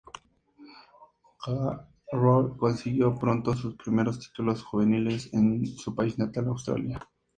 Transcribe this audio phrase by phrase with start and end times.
[1.45, 6.99] Carroll consiguió pronto sus primeros títulos juveniles en su país natal, Australia.